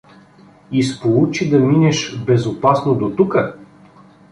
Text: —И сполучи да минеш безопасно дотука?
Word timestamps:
—И 0.71 0.83
сполучи 0.83 1.49
да 1.49 1.59
минеш 1.59 2.17
безопасно 2.25 2.95
дотука? 2.95 3.55